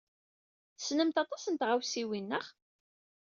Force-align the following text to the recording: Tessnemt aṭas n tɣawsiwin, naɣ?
Tessnemt 0.77 1.17
aṭas 1.23 1.43
n 1.47 1.55
tɣawsiwin, 1.55 2.25
naɣ? 2.29 2.45